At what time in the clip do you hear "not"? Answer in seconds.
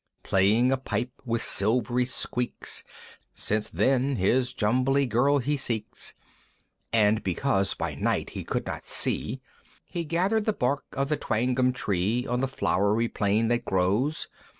8.65-8.83